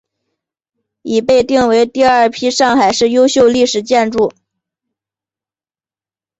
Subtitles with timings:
[1.03, 4.33] 已被定为第二批上海市优秀历史建筑。